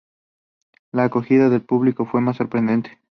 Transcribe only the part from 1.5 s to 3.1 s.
público fue más que sorprendente.